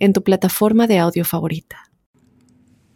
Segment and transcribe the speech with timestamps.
[0.00, 1.76] en tu plataforma de audio favorita.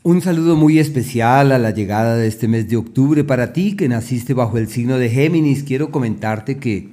[0.02, 3.88] Un saludo muy especial a la llegada de este mes de octubre para ti que
[3.88, 5.62] naciste bajo el signo de Géminis.
[5.62, 6.90] Quiero comentarte que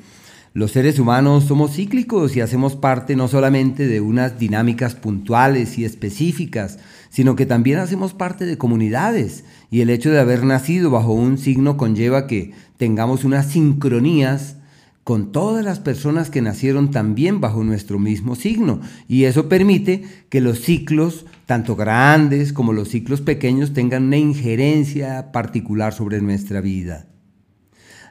[0.53, 5.85] los seres humanos somos cíclicos y hacemos parte no solamente de unas dinámicas puntuales y
[5.85, 9.45] específicas, sino que también hacemos parte de comunidades.
[9.69, 14.57] Y el hecho de haber nacido bajo un signo conlleva que tengamos unas sincronías
[15.03, 18.81] con todas las personas que nacieron también bajo nuestro mismo signo.
[19.07, 25.31] Y eso permite que los ciclos, tanto grandes como los ciclos pequeños, tengan una injerencia
[25.31, 27.07] particular sobre nuestra vida.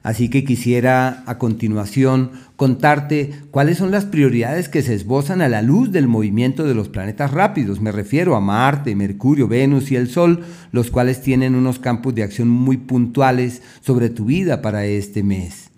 [0.03, 5.61] Así que quisiera a continuación contarte cuáles son las prioridades que se esbozan a la
[5.61, 7.83] luz del movimiento de los planetas rápidos.
[7.83, 10.42] Me refiero a Marte, Mercurio, Venus y el Sol,
[10.73, 15.70] los cuales tienen unos campos de acción muy puntuales sobre tu vida para este mes.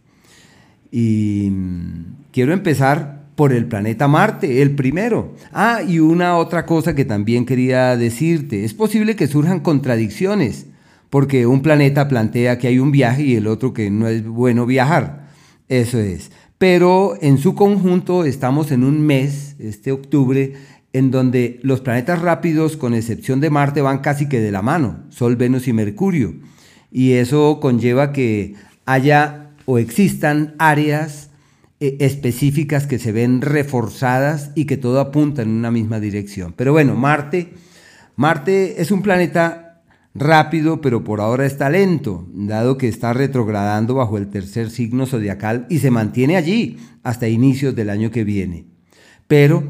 [0.94, 1.50] Y
[2.32, 5.34] quiero empezar por el planeta Marte, el primero.
[5.52, 8.64] Ah, y una otra cosa que también quería decirte.
[8.64, 10.66] Es posible que surjan contradicciones,
[11.08, 14.66] porque un planeta plantea que hay un viaje y el otro que no es bueno
[14.66, 15.30] viajar.
[15.68, 16.30] Eso es.
[16.58, 20.52] Pero en su conjunto estamos en un mes, este octubre,
[20.92, 25.04] en donde los planetas rápidos, con excepción de Marte, van casi que de la mano,
[25.08, 26.34] Sol, Venus y Mercurio.
[26.90, 28.54] Y eso conlleva que
[28.84, 31.30] haya o existan áreas
[31.80, 36.54] eh, específicas que se ven reforzadas y que todo apunta en una misma dirección.
[36.56, 37.54] Pero bueno, Marte,
[38.16, 39.82] Marte es un planeta
[40.14, 45.66] rápido, pero por ahora está lento, dado que está retrogradando bajo el tercer signo zodiacal
[45.70, 48.66] y se mantiene allí hasta inicios del año que viene.
[49.26, 49.64] Pero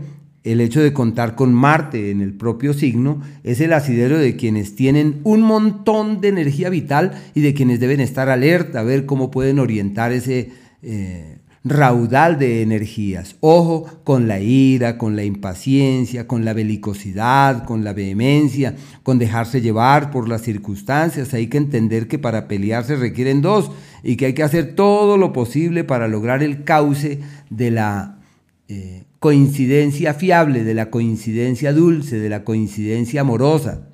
[0.44, 4.74] el hecho de contar con Marte en el propio signo es el asidero de quienes
[4.74, 9.30] tienen un montón de energía vital y de quienes deben estar alerta a ver cómo
[9.30, 10.50] pueden orientar ese
[10.82, 13.36] eh, raudal de energías.
[13.40, 19.60] Ojo con la ira, con la impaciencia, con la belicosidad, con la vehemencia, con dejarse
[19.60, 21.34] llevar por las circunstancias.
[21.34, 23.70] Hay que entender que para pelear se requieren dos
[24.02, 28.18] y que hay que hacer todo lo posible para lograr el cauce de la...
[28.66, 33.86] Eh, coincidencia fiable, de la coincidencia dulce, de la coincidencia amorosa.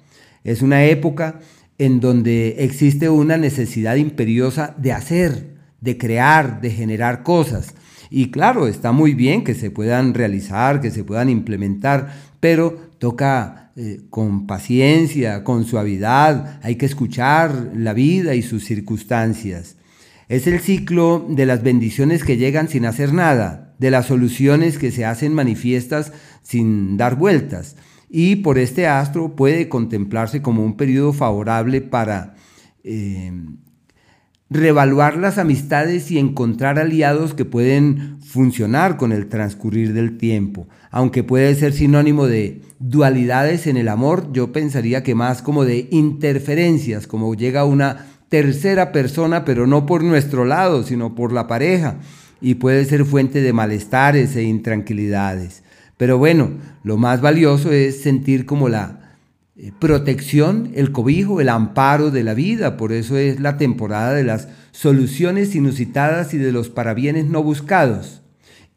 [0.42, 1.40] Es una época
[1.76, 7.74] en donde existe una necesidad imperiosa de hacer, de crear, de generar cosas.
[8.08, 13.72] Y claro, está muy bien que se puedan realizar, que se puedan implementar, pero toca
[13.76, 19.76] eh, con paciencia, con suavidad, hay que escuchar la vida y sus circunstancias.
[20.30, 24.90] Es el ciclo de las bendiciones que llegan sin hacer nada, de las soluciones que
[24.90, 26.12] se hacen manifiestas
[26.42, 27.76] sin dar vueltas.
[28.10, 32.34] Y por este astro puede contemplarse como un periodo favorable para
[32.82, 33.32] eh,
[34.50, 40.68] revaluar las amistades y encontrar aliados que pueden funcionar con el transcurrir del tiempo.
[40.90, 45.88] Aunque puede ser sinónimo de dualidades en el amor, yo pensaría que más como de
[45.90, 51.98] interferencias, como llega una tercera persona, pero no por nuestro lado, sino por la pareja,
[52.40, 55.62] y puede ser fuente de malestares e intranquilidades.
[55.96, 56.52] Pero bueno,
[56.84, 59.16] lo más valioso es sentir como la
[59.56, 62.76] eh, protección, el cobijo, el amparo de la vida.
[62.76, 68.22] Por eso es la temporada de las soluciones inusitadas y de los parabienes no buscados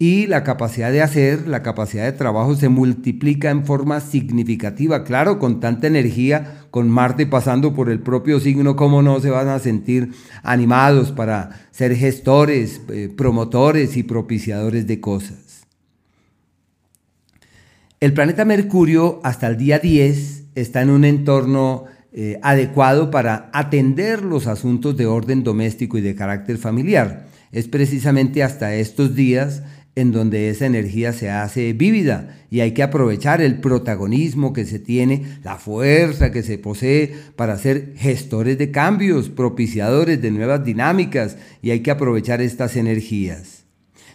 [0.01, 5.03] y la capacidad de hacer, la capacidad de trabajo se multiplica en forma significativa.
[5.03, 9.47] Claro, con tanta energía, con Marte pasando por el propio signo, ¿cómo no se van
[9.47, 15.67] a sentir animados para ser gestores, eh, promotores y propiciadores de cosas?
[18.00, 24.23] El planeta Mercurio hasta el día 10 está en un entorno eh, adecuado para atender
[24.23, 27.28] los asuntos de orden doméstico y de carácter familiar.
[27.52, 29.61] Es precisamente hasta estos días
[29.96, 34.79] en donde esa energía se hace vívida y hay que aprovechar el protagonismo que se
[34.79, 41.38] tiene, la fuerza que se posee para ser gestores de cambios, propiciadores de nuevas dinámicas
[41.61, 43.66] y hay que aprovechar estas energías.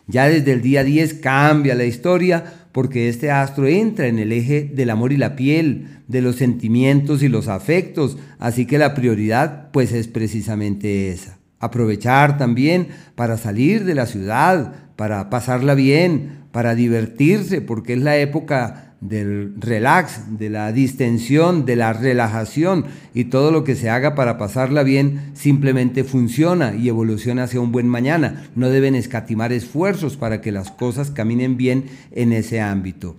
[0.06, 4.62] Ya desde el día 10 cambia la historia porque este astro entra en el eje
[4.62, 9.70] del amor y la piel, de los sentimientos y los afectos, así que la prioridad
[9.72, 11.38] pues es precisamente esa.
[11.58, 18.16] Aprovechar también para salir de la ciudad, para pasarla bien, para divertirse, porque es la
[18.16, 24.14] época del relax, de la distensión, de la relajación y todo lo que se haga
[24.14, 28.48] para pasarla bien simplemente funciona y evoluciona hacia un buen mañana.
[28.54, 33.16] No deben escatimar esfuerzos para que las cosas caminen bien en ese ámbito.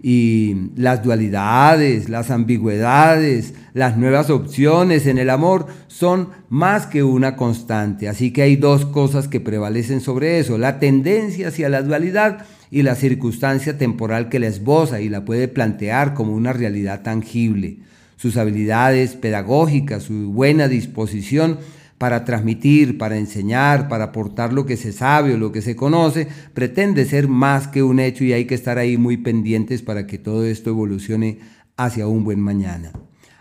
[0.00, 7.34] Y las dualidades, las ambigüedades, las nuevas opciones en el amor son más que una
[7.34, 8.08] constante.
[8.08, 10.56] Así que hay dos cosas que prevalecen sobre eso.
[10.56, 15.48] La tendencia hacia la dualidad y la circunstancia temporal que la esboza y la puede
[15.48, 17.78] plantear como una realidad tangible.
[18.16, 21.58] Sus habilidades pedagógicas, su buena disposición
[21.98, 26.28] para transmitir, para enseñar, para aportar lo que se sabe o lo que se conoce,
[26.54, 30.18] pretende ser más que un hecho y hay que estar ahí muy pendientes para que
[30.18, 31.38] todo esto evolucione
[31.76, 32.92] hacia un buen mañana.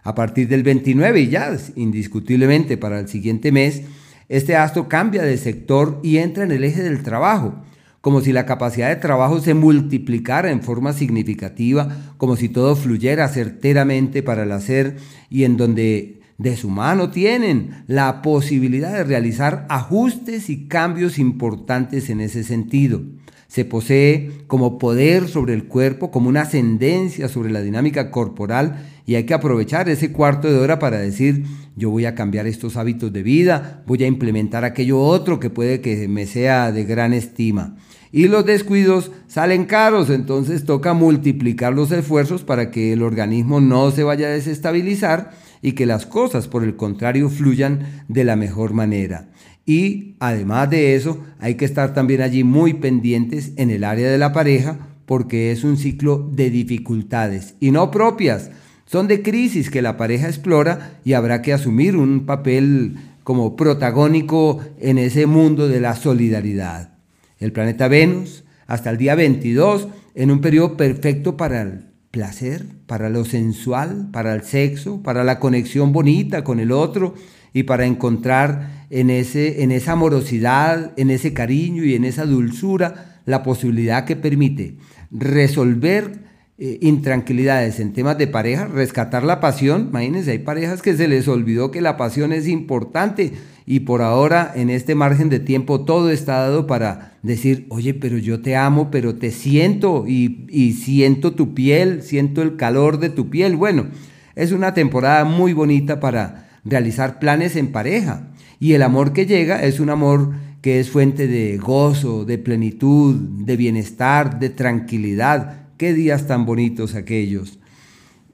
[0.04, 3.84] A partir del 29 y ya indiscutiblemente para el siguiente mes,
[4.28, 7.62] este astro cambia de sector y entra en el eje del trabajo
[8.08, 13.28] como si la capacidad de trabajo se multiplicara en forma significativa, como si todo fluyera
[13.28, 14.96] certeramente para el hacer
[15.30, 22.10] y en donde de su mano tienen la posibilidad de realizar ajustes y cambios importantes
[22.10, 23.02] en ese sentido.
[23.48, 29.16] Se posee como poder sobre el cuerpo, como una ascendencia sobre la dinámica corporal y
[29.16, 31.46] hay que aprovechar ese cuarto de hora para decir,
[31.76, 35.80] yo voy a cambiar estos hábitos de vida, voy a implementar aquello otro que puede
[35.80, 37.78] que me sea de gran estima
[38.18, 43.92] y los descuidos salen caros, entonces toca multiplicar los esfuerzos para que el organismo no
[43.92, 45.30] se vaya a desestabilizar
[45.62, 49.30] y que las cosas, por el contrario, fluyan de la mejor manera.
[49.68, 54.18] Y además de eso, hay que estar también allí muy pendientes en el área de
[54.18, 58.50] la pareja porque es un ciclo de dificultades y no propias,
[58.88, 64.60] son de crisis que la pareja explora y habrá que asumir un papel como protagónico
[64.80, 66.97] en ese mundo de la solidaridad
[67.40, 73.10] el planeta Venus, hasta el día 22, en un periodo perfecto para el placer, para
[73.10, 77.14] lo sensual, para el sexo, para la conexión bonita con el otro
[77.54, 83.22] y para encontrar en, ese, en esa amorosidad, en ese cariño y en esa dulzura
[83.26, 84.78] la posibilidad que permite
[85.12, 86.26] resolver
[86.58, 89.90] eh, intranquilidades en temas de pareja, rescatar la pasión.
[89.90, 93.34] Imagínense, hay parejas que se les olvidó que la pasión es importante
[93.70, 98.18] y por ahora en este margen de tiempo todo está dado para decir, oye, pero
[98.18, 103.30] yo te amo, pero te siento y, siento tu piel, siento el calor de tu
[103.30, 103.58] piel.
[103.58, 103.88] Bueno,
[104.36, 109.62] es una temporada muy bonita para realizar planes en pareja y el amor que llega
[109.62, 110.32] es un amor
[110.62, 116.96] que es fuente de gozo, de plenitud, de bienestar, de tranquilidad Qué días tan bonitos
[116.96, 117.60] aquellos.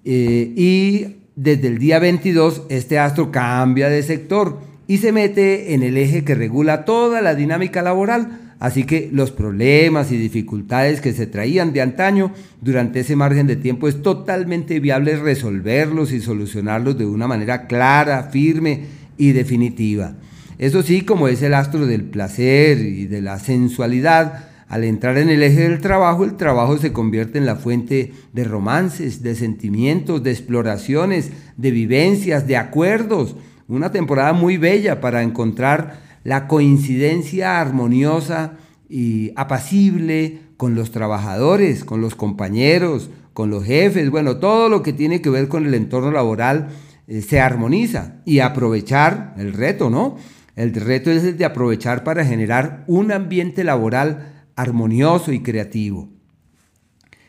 [0.05, 5.83] Eh, y desde el día 22 este astro cambia de sector y se mete en
[5.83, 8.39] el eje que regula toda la dinámica laboral.
[8.59, 12.31] Así que los problemas y dificultades que se traían de antaño
[12.61, 18.29] durante ese margen de tiempo es totalmente viable resolverlos y solucionarlos de una manera clara,
[18.31, 18.85] firme
[19.17, 20.15] y definitiva.
[20.59, 25.29] Eso sí, como es el astro del placer y de la sensualidad, al entrar en
[25.29, 30.23] el eje del trabajo, el trabajo se convierte en la fuente de romances, de sentimientos,
[30.23, 33.35] de exploraciones, de vivencias, de acuerdos.
[33.67, 38.53] Una temporada muy bella para encontrar la coincidencia armoniosa
[38.89, 44.93] y apacible con los trabajadores, con los compañeros, con los jefes, bueno, todo lo que
[44.93, 46.69] tiene que ver con el entorno laboral
[47.07, 50.17] eh, se armoniza y aprovechar el reto, ¿no?
[50.55, 56.09] El reto es el de aprovechar para generar un ambiente laboral armonioso y creativo.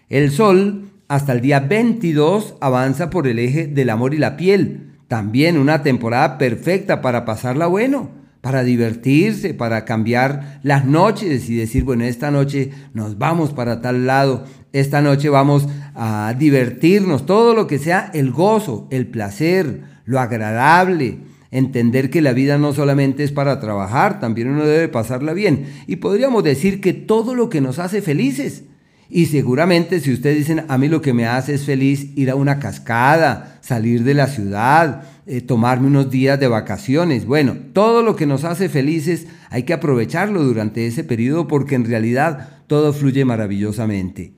[0.09, 4.94] El Sol hasta el día 22 avanza por el eje del amor y la piel.
[5.15, 11.85] También una temporada perfecta para pasarla bueno, para divertirse, para cambiar las noches y decir,
[11.85, 17.69] bueno, esta noche nos vamos para tal lado, esta noche vamos a divertirnos, todo lo
[17.69, 21.19] que sea el gozo, el placer, lo agradable,
[21.53, 25.67] entender que la vida no solamente es para trabajar, también uno debe pasarla bien.
[25.87, 28.65] Y podríamos decir que todo lo que nos hace felices.
[29.09, 32.35] Y seguramente si ustedes dicen, a mí lo que me hace es feliz ir a
[32.35, 37.25] una cascada, salir de la ciudad, eh, tomarme unos días de vacaciones.
[37.25, 41.87] Bueno, todo lo que nos hace felices hay que aprovecharlo durante ese periodo porque en
[41.87, 44.35] realidad todo fluye maravillosamente.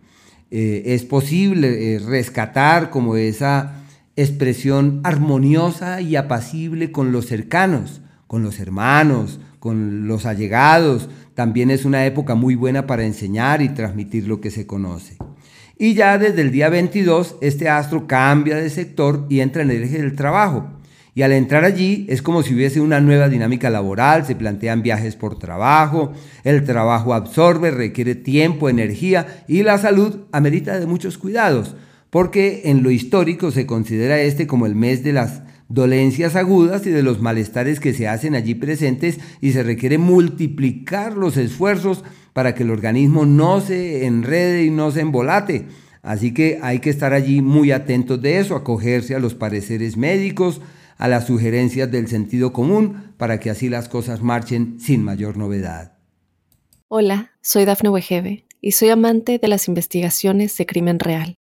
[0.52, 3.83] Eh, es posible eh, rescatar como esa
[4.14, 11.09] expresión armoniosa y apacible con los cercanos, con los hermanos, con los allegados.
[11.35, 15.16] También es una época muy buena para enseñar y transmitir lo que se conoce.
[15.78, 19.83] Y ya desde el día 22 este astro cambia de sector y entra en el
[19.83, 20.66] eje del trabajo.
[21.14, 25.16] Y al entrar allí es como si hubiese una nueva dinámica laboral, se plantean viajes
[25.16, 26.12] por trabajo,
[26.45, 31.75] el trabajo absorbe, requiere tiempo, energía y la salud amerita de muchos cuidados
[32.16, 36.90] porque en lo histórico se considera este como el mes de las dolencias agudas y
[36.90, 42.54] de los malestares que se hacen allí presentes y se requiere multiplicar los esfuerzos para
[42.54, 45.66] que el organismo no se enrede y no se embolate.
[46.02, 50.61] Así que hay que estar allí muy atentos de eso, acogerse a los pareceres médicos,
[50.99, 55.99] a las sugerencias del sentido común, para que así las cosas marchen sin mayor novedad.
[56.88, 61.36] Hola, soy Dafne Wegebe y soy amante de las investigaciones de crimen real.